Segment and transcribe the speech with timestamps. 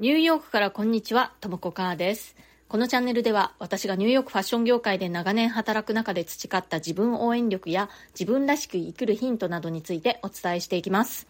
[0.00, 2.34] ニューヨークからこんにちは、ともこかーです。
[2.68, 11.26] このチャンネルでは私がニューヨークファッション業界で長年働く中で培った自分応援力や自分らしく生きるヒントなどについてお伝えしていきます。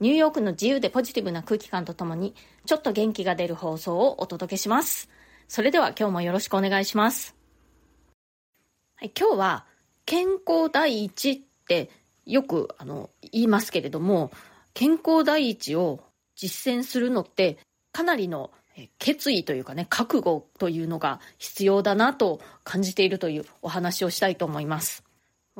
[0.00, 2.34] ニューヨークの自由でポジティブな空気感とともに
[2.66, 5.08] ちょっと元気が出る放送をお届けします。
[5.46, 7.36] それでは今日もよろしくお願いします。
[8.96, 9.64] はい、今日は
[10.06, 11.88] 健康第一って
[12.26, 14.32] よくあの言いますけれども
[14.74, 16.00] 健康第一を
[16.34, 17.58] 実践するのって
[17.92, 18.50] かなりの
[18.98, 25.04] 決意というかね覚悟というのが必要だなと感じているというお話をしたいと思います。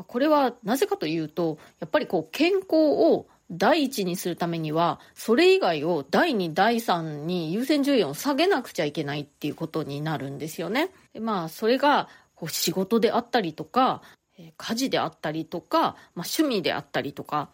[0.06, 10.90] これはなぜかというとやっぱりこう健康を第一にするためにはそれ以外を第2第3に優先順位を下げなくちゃいけないっていうことになるんですよね。
[11.14, 14.02] でまあそれがこう仕事であったりとか
[14.56, 17.48] 家事であったりとか、まあ、趣味であったりとか、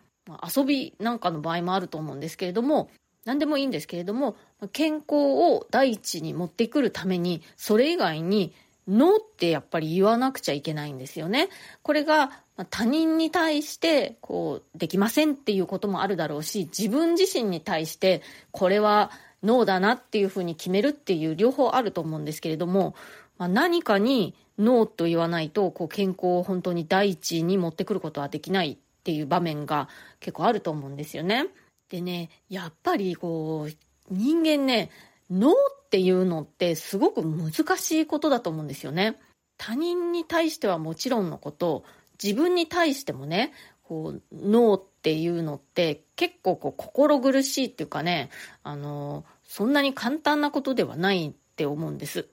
[0.57, 2.91] 遊びなんかの場合もあると思うんですけれども
[3.25, 4.37] 何でもいいんですけれども
[4.73, 8.53] 健康を第一に持ってくるためにそれ以外に
[8.87, 11.49] ノーってやっぱり言わなくちゃいけないんですよね。
[11.83, 12.31] これが
[12.71, 18.23] 他人に対してこうできませんっていうこともあるだろうし自分自身に対して
[18.53, 19.11] これは
[19.43, 22.95] ノーだなっていうふうに決めるっていう両方あると思うんですけれども、
[23.39, 29.89] まあ、何かにノーと言わないとこう健康を本当に第一に持ってくることはできないっていう場面が
[30.21, 31.49] 結構あると思うんですよね。
[31.95, 33.73] でねやっぱりこう
[34.11, 34.91] 人間ね
[35.31, 39.17] ノーっていうのってすごく難しいことだと思うんですよね。
[39.59, 41.85] 他人に対してはもちろんのこと
[42.21, 43.53] 自分に対してもね
[43.85, 48.31] こうノーっていうのって結構こう心苦しいっていうかね
[48.65, 52.27] あのそんなに簡単なことではないって思うんです。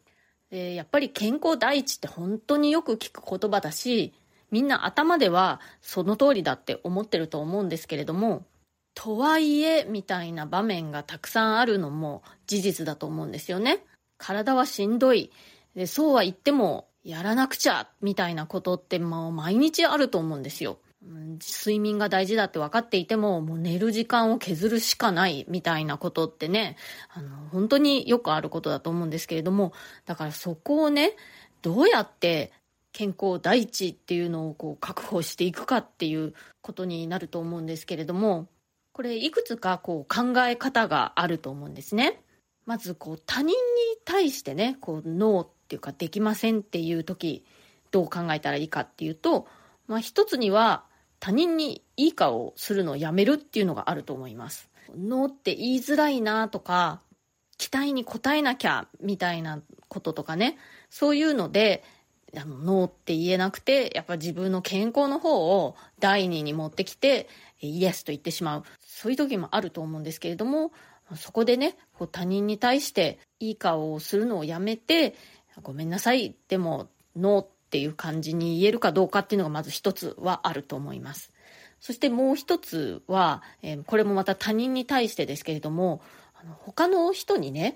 [0.50, 4.12] でやっぱり健康第一って本当によく聞く言葉だし
[4.50, 8.44] みんな頭ではその通りだって思ってると思うんですけれども
[8.94, 13.84] とはいえみたいな場面がたくさんあるのも事実だと思うんですよね。
[14.18, 15.32] 体はしんどい
[15.76, 20.78] でそうは言ってもやらなくちゃみたいなことってもう毎日あると思うんですよ。
[21.04, 26.78] うん睡眠が大事だって分かっていてももう寝る時間を削るしかないみたいなことってね
[27.10, 29.74] あの本当によくあることだと思うんですけれども
[30.06, 31.14] だからそこをね
[31.64, 32.52] どうやって
[32.92, 38.48] 健康第一っていうのをこう確保していくかっていうことになると思うんですけれども
[39.02, 42.22] これいくつかこう考え方があると思うんですね。
[42.68, 43.56] まずこう他人に
[44.06, 47.44] 対してねこうノーっていうかできませんっていう時
[47.90, 49.48] どう考えたらいいかっていうと、
[49.88, 50.84] まあ、一つには
[51.20, 54.70] 他人にいい顔をするのをやめるっていうのがあると思います。
[54.96, 57.02] ノーって言いづらいなとか
[57.58, 60.60] 期待に応えなきゃみたいなこととかね
[60.92, 61.84] そういうので
[62.38, 67.28] あのノーって言えなくてやっぱ自分の健康の方を第二に持ってきて
[67.68, 70.72] イエスと言ってしまうそういう時もあると思うんですけれども
[71.16, 75.16] そこでねこう他人に対していい顔をするのをやめて
[75.62, 81.32] ごめんなさいでもノーっていう感じに言えるかどうかっていうのがまず一つはあると思います。
[81.80, 86.02] そしてもう一つは、えこれもまた他人に対してですけれども
[86.36, 87.76] あの他の人にね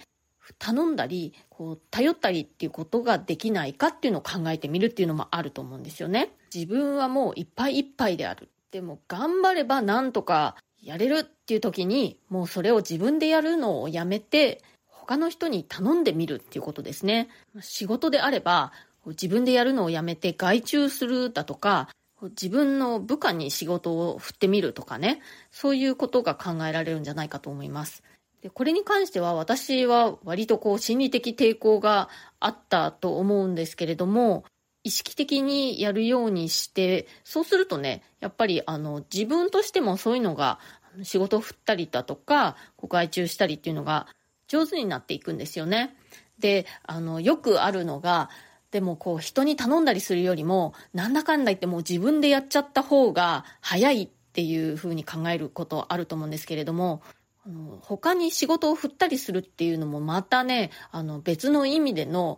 [0.60, 6.30] 頼んだりこう頼ったりっていうことができないかっていうのを考えてみるっていうのもあると思うんですよね。
[6.54, 8.50] 自分はもういっぱいいっぱいである。
[8.76, 17.30] でも頑張ればなんとかやれるっていう時にもうそれを自分でやるのをやめて他の人に頼んでみるっていうことですね。
[17.62, 18.74] 仕事であれば
[19.06, 21.88] 自分でやるのをやめて外注するだとか
[22.22, 25.22] 自分の部下に仕事を振ってみるとかね。
[25.52, 28.04] そういうことが考えられるんじゃないかと思います。
[28.42, 32.10] でこれに関しては私は割とこう心理的抵抗が
[32.42, 34.44] あったと思うんですけれども
[34.86, 40.60] 意識的にやるようにしてそうするとねやっぱりあの自分としてもそういうのが
[41.02, 44.08] 仕事を振ったりだとかこう外注したりっていうのが
[44.48, 45.96] 上手になっていくんですよね。
[46.38, 48.30] であのよくあるのが
[48.70, 57.02] でもこう人に頼んだりするよりもなんだかんだ言ってもう自分でやっちゃった方が早いっていうふうに考えることあると思うんですけれども
[57.48, 62.38] あの他に仕事を振ったりするっていうのもまたねあの別の意味での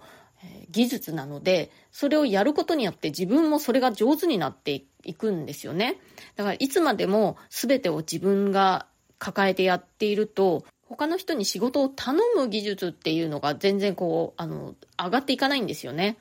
[0.69, 5.99] 技術なのでそれをやることによって自分もそれが上手になっていくんですよね。
[6.35, 8.85] だからいつまでも全てを自分が
[9.19, 16.17] 抱えてやっていると他の人に仕事を頼む技術っていうのが全然こうあの上がっていかないんですよね。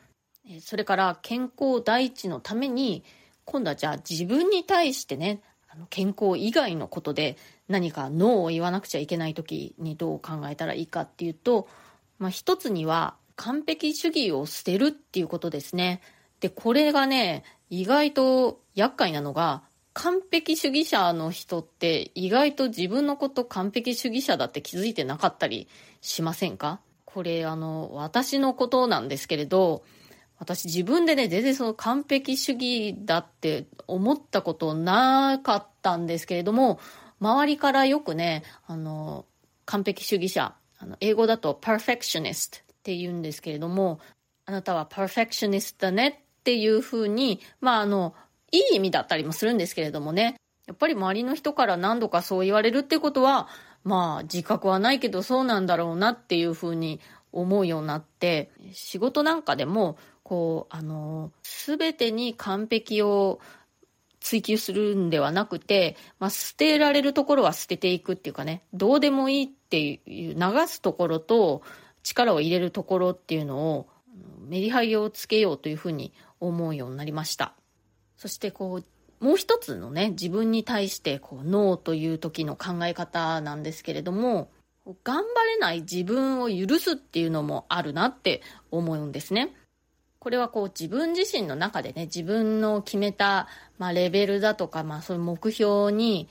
[0.61, 3.05] それから健康第一のために
[3.45, 7.37] 今度はじゃあ自分に対してねあの健康以外のことで
[7.69, 11.69] 何かノーを言わなくちゃいけない時にどう考えたらいいかっていうと、
[12.19, 16.01] まあ、一つには完璧主義を捨てるっていうことですね。
[16.41, 19.63] でこれがね意外と厄介なのが
[19.93, 25.69] 完璧主義者の人って意外と自分のこと完璧主義者だって気づいてなかったり
[26.03, 26.81] しませんか？
[27.05, 29.85] これあの、私のことなんですけれど、
[30.39, 36.79] 私自分でね、全然その完璧主義だって思ったことなかったんですけれども、
[37.19, 39.25] 周りからよくね、あの、
[39.65, 43.99] 完璧主義者、あの英語だと perfectionist って言うんですけれども、
[44.45, 48.15] あなたは perfectionist だねっていうふうに、まああの、
[48.53, 50.37] いい意味だったりもするんですけれどもね、
[50.69, 53.49] やっぱり周りの人から何度かそう言われるってことは、
[53.83, 57.01] まあ自覚はないけどそうなんだろうなっていうふうに
[57.33, 63.41] 思うようになって、仕事なんかでも、こう、あの、すべてに完璧を
[64.21, 71.63] 追求するんではなくて、まあ、捨てられるところは捨てていくっていうかね、どうでもいいっていう、流すところと
[72.07, 73.89] 力を入れるところっていうのを、
[74.47, 77.55] メリハリをつけようというふうに思うようになりました。
[78.17, 78.81] そしてこ
[79.21, 84.51] う、もう一つのね、自分に対してこう、ノーという時の考え方なんですけれども、
[85.03, 89.53] 頑張れない自分を許すっていうのもあるなって思うんですね。
[90.21, 93.49] これはこう自分自身の中でね、自分の決めた、
[93.79, 96.29] まあ、レベルだとか、まあそういう目標に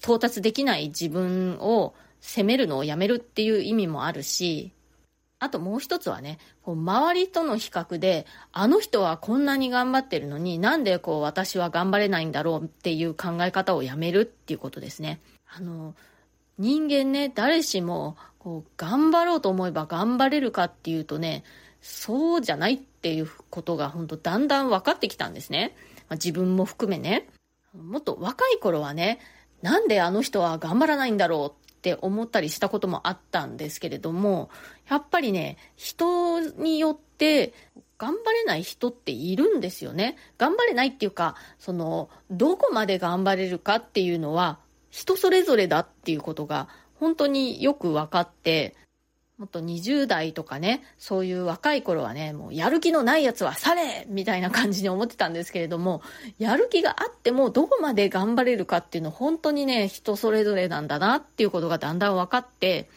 [0.00, 4.72] 到達できない自分を責めるのをやめるっていう意味もあるし、
[5.42, 15.20] あともう一つはね、こう周りとの比較で、あの人はこんなに頑張ってるのになんでこう私は頑張れないんだろうっていう考え方をやめるっていうことですね。
[15.52, 15.96] あの、
[16.58, 21.42] 人間ね、誰しもこう頑張ろうと思えば頑張れるかっていうとね、
[21.80, 25.74] そうじゃないっていうことが本当だんだん分かってきたんですね。
[26.08, 27.26] まあ、自分も含めね。
[27.76, 29.18] もっと若い頃はね、
[29.60, 34.50] なんであの人は頑張らないんだろうって思ったりしたこともあったんですけれども、
[34.88, 37.52] やっぱりね、人によって
[37.98, 40.16] 頑張れない人っているんですよね。
[40.38, 46.68] 頑張れないっていうか、その、どこまで頑張れるかっていうのは人それぞれだっていうことが
[47.00, 48.76] 本当によく分かって、
[49.42, 56.00] もっと20代とかね、そういう若い頃はね、もうやる気のないやつはされみたいな感じに思ってたんですけれども、
[56.38, 62.88] やる気があってもどこまで頑張れるかっていうの本当にね、人それぞれなんだなっていうことがだんだん分かって、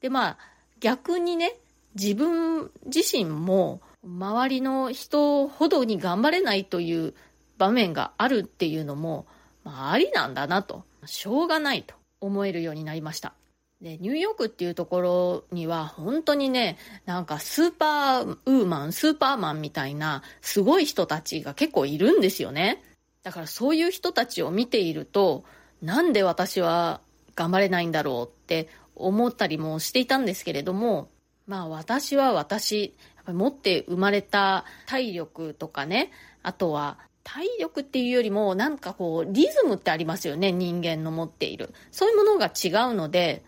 [0.00, 0.38] でまあ
[0.80, 1.58] 逆にね、
[1.94, 7.12] 自分自身も周りの人ほどに頑張れないという
[7.58, 9.26] 場面があるっていうのも、
[9.64, 13.34] まあありなんだなと、しょうがないと思えるようになりました。
[13.80, 22.82] で、ニューヨークっていうところには本当にね、なんかスーパーウーマン、スーパーマンみたいなすごい人たちが結構いるんですよね。
[23.22, 25.44] だからそういう人たちを見ていると、
[25.80, 27.00] なんで私は
[27.34, 31.08] 頑張れないんだろうって思ったりもしていたんですけれども、
[31.46, 36.10] まあ私は私、やっぱり持って生まれた体力とかね、
[36.42, 41.72] あとは体力っていうよりもなんかこうリズムってありますよね、人間の持っている。
[41.90, 43.42] そういうものが違うので、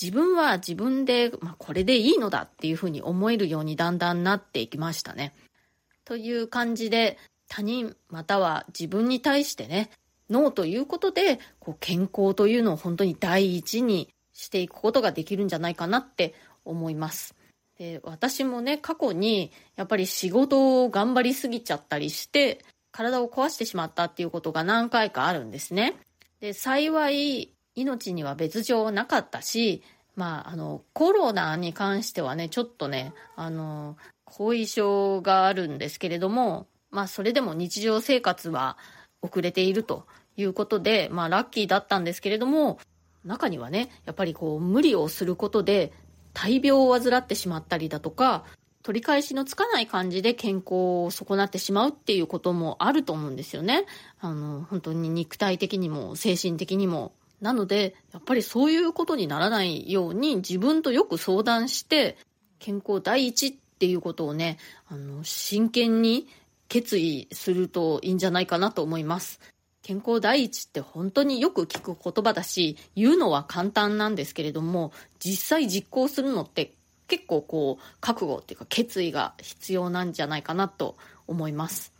[0.00, 5.34] 自分は自分で、まあ、これでいいのだっていうふうに思えるようにだんだんなっていきましたね。
[6.04, 7.18] という感じで
[7.48, 9.90] 他人または自分に対してね、
[10.30, 16.34] ノーということでこう健康というのを本当に第一にしていくことができるんじゃないかなって
[16.64, 17.34] 思います。
[17.78, 25.94] で私もね過去にやっぱり仕事を頑張りすぎちゃったりして体を壊してしまったっていうことが何回かあるんですね。
[26.40, 29.82] で幸い命には別状なかったし、
[30.16, 38.76] まあ、あの、コロナに関してはね、ちょっとね、あの、後遺症があるんですけれども、まあ、それでも日常生活は
[39.22, 40.06] 遅れていると
[40.36, 42.78] いうことで、まあ、ラッキーだったんですけれども、
[43.24, 45.92] 中にはね、やっぱりこう、無理をすることで、
[46.34, 48.44] 大病を患ってしまったりだとか、
[48.82, 50.66] 取り返しのつかない感じで健康
[51.04, 53.84] を損なってしまうっていうこともあると思うんですよね。
[54.20, 62.16] あの、本当に肉体的にも精神的にもなので、やっぱりそういうことにならないように自分とよく相談して、
[62.58, 66.28] 健康第一っていうことをね、あの、真剣に
[66.68, 69.40] 決意するといいんじゃないかなと思います。
[69.82, 76.72] 健康第一って本当によく聞く言葉だし、言うのは簡単なんですけれども、実際実行するのって
[77.06, 81.92] 結構こう、覚悟っていうか決意が必要なんじゃないかなと思います。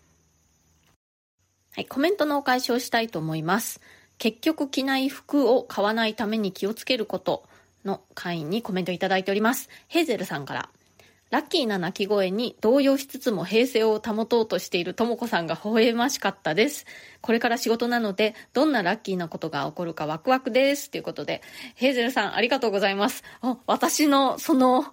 [1.72, 3.80] はい、コメントのお返しをしたいと思います。
[4.18, 7.44] 結局着ない服を買わないために気をつけること
[7.84, 9.68] の会員にコメントいただいております。
[9.88, 10.68] ヘーゼルさんから。
[11.30, 16.86] ラッキーな鳴き声に動揺しつつも平静を保とうとしているともこさんが微笑ましかったです。
[17.20, 20.90] これから仕事なので、どんなラッキーなことが起こるかワクワクです。
[20.90, 21.42] ということで、
[21.74, 23.24] ヘーゼルさんありがとうございます。
[23.66, 24.86] 私のその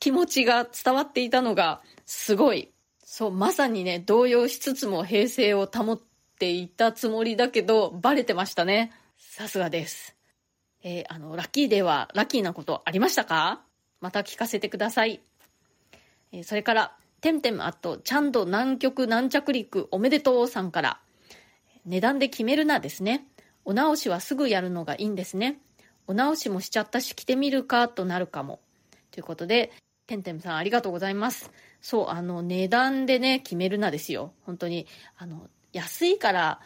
[0.00, 2.68] 気持ちが伝わっていたのがすごい。
[3.02, 6.00] そう、まさにね、動揺しつつも平静を保っ
[6.40, 8.92] って言ったつもりだけど、バレてましたね。
[9.18, 10.16] さすがです。
[10.82, 13.60] えー、あの、ラッキーデーはラッキーなことありましたか？
[14.00, 15.20] また聞かせてください。
[16.32, 21.00] えー、それから、てんてんあと、ちゃんと南極南着陸おめでとうさんから、
[21.84, 23.26] 値段で決めるなですね。
[23.66, 25.58] お直しはすぐやるのがいいんですね。
[26.06, 28.60] お直しもしちゃったし着てみるかとなるかも。
[29.10, 29.72] ということで、
[30.06, 31.50] てんてんさんありがとうございます。
[31.82, 34.32] そう、あの、値段でね、決めるなですよ。
[34.46, 34.86] 本当に。
[35.18, 36.60] あの、安いから、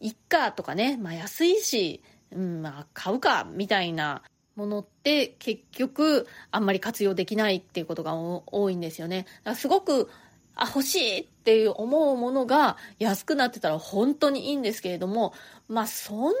[0.00, 4.22] いっかとかね、まあ安いし、うん、まあ買うか、みたいな
[4.56, 9.22] ものって結局あんまり活用できないっていうことが多いんですよね。
[9.22, 10.08] だからすごく
[10.56, 15.34] あ、欲しいっていう思うものが安くなってたら本当にいいんですけれども、
[15.68, 16.32] まあそんなで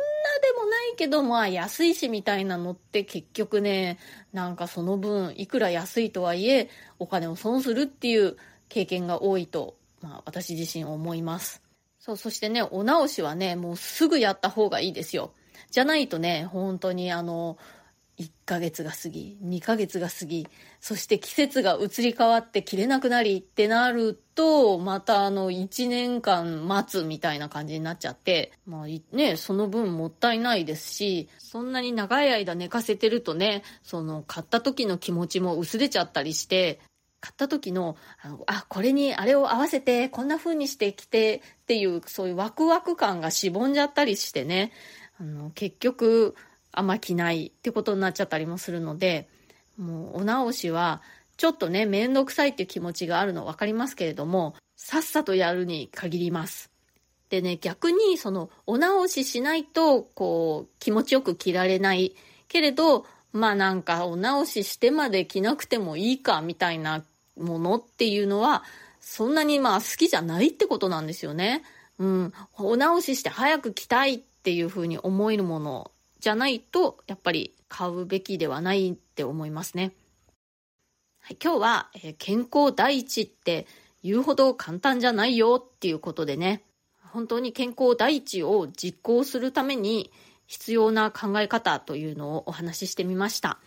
[0.56, 3.98] もないけど、まあ安いしみたいなのって結局ね、
[4.32, 8.36] なんかその分いくら安いとはいえお金を損するっていう
[8.68, 11.63] 経験が多いと、まあ私自身思います。
[12.04, 15.32] そう、そしてね、お直しはね、もうすぐやった方がいいですよ。
[15.70, 17.56] じゃないとね、本当にあの、
[18.18, 20.46] 1ヶ月が過ぎ、2ヶ月が過ぎ、
[20.80, 36.80] そして季節が移り変わって着れなくなりってなると、またあの1年間待つみたいな感じになっちゃって、まあね、その分もったいないですし、そんなに長い間寝かせてるとね、その買った時の気持ちも薄れちゃったりして、
[37.24, 44.72] 買った時の、あの、あ、これにあれを合わせて、こんな風にして着てっていう、そういうワクワク感がしぼんじゃったりしてね、
[45.18, 46.34] あの、結局、
[46.70, 49.30] あんま着ないってことになっちゃったりもするので、
[49.78, 51.00] もうお直しは、
[51.38, 56.70] ちょっとね、めんどくさいっていう気持ちがあるの分かりますけれども、さっさとやるに限ります。
[57.30, 62.14] でね、逆にそのお直ししないと、こう、気持ちよく着られない
[62.48, 67.04] けれど、まあなんかお直ししてまで着なくてもいいかみたいな
[67.36, 68.64] ものっていうのは、
[69.00, 71.62] そんなにまあ好きじゃないってことなんですよね。
[71.98, 72.32] うん。
[72.56, 79.92] お直しして早く着たいっていうふうに思えるものじゃないと、やっぱり買うべきではないって思いますね。
[81.20, 83.66] はい、今日は、えー、健康第一って
[84.02, 86.62] 言うほど簡単じゃないよっていうことでね、
[87.12, 90.12] 本当に健康第一を実行するために
[90.46, 93.58] 必要な考え方というのをお話ししてみました。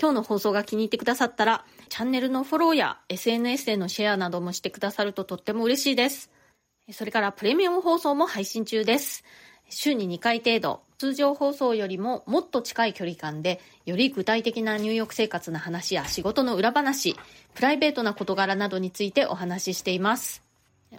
[0.00, 6.30] 今日の放送が気に入ってくださったら、チャンネルのフォローや SNS でのシェアなどもしてくださるととっても嬉しいです。
[6.90, 9.24] それからプレミアム放送も配信中です。
[9.68, 17.16] 週に2回程度、通常放送よりももっと近い距離感で、より具体的な入浴生活の話や仕事の裏話、
[17.54, 20.42] プライベートな事柄などについてお話ししています。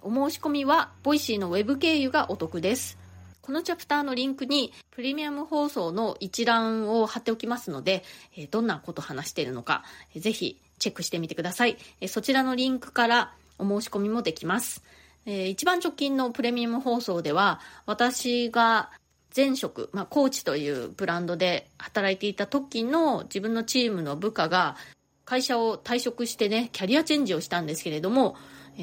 [0.01, 3.02] お申し込みは、 Voicy のウェブ経由がお得です。
[3.43, 8.03] このチャプターのリンクにプレミアム放送の一覧を貼っておきますので、
[8.37, 9.83] えどんなこと話しているのか、
[10.15, 11.77] ぜひチェックしてみてください。
[11.99, 14.81] えそちらのリンクからお申し込みもできます。
[15.25, 18.89] えー、一番直近のプレミアム放送では、私が
[19.35, 24.77] 前職、まあ、コーチというブランドで働いていた時の自分のチームの部下が
[25.25, 28.35] 会社を退職してね、キャリアチェンジをしたんですけれども、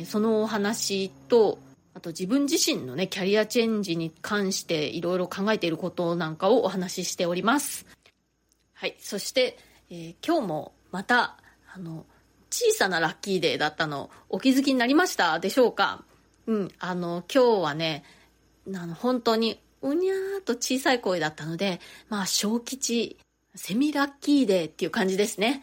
[0.07, 1.59] そのお話と、
[1.93, 7.87] あと自分自身のね、キャリアチェンジに関していろいろ考えていることなんかをお話ししております。
[8.75, 8.97] はい。
[9.01, 9.59] そして、
[9.91, 11.37] えー、今日もまた、
[11.75, 12.07] あの、
[12.51, 16.05] 小さなラッキーデーだったのお気づきになりましたでしょうか？
[16.47, 18.05] うん、あの、今日はね、
[18.75, 23.19] あの、本当に、うにゃーと小さい声だったので、まあ、小吉、
[23.55, 25.63] セミラッキーデーっていう感じですね。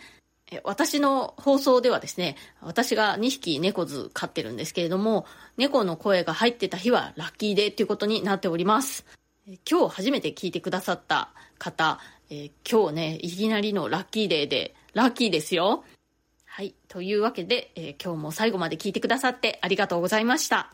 [0.63, 5.25] 私の放送ではですね、私が2匹猫図飼ってるんですけれども、
[5.57, 9.05] 猫の声が入ってた日はラッキーデーっていうことになっております。
[9.69, 11.99] 今日初めて聞いてくださった方、
[12.29, 15.83] え今日ね、いきなりのラッキーデーで、ラッキーですよ。
[16.45, 16.73] はい。
[16.87, 20.73] というわけで、えー、今日も最後まで聞いてくださってありがとうございました。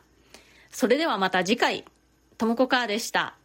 [0.72, 1.84] それではまた次回、
[2.38, 3.36] ともこかーでした。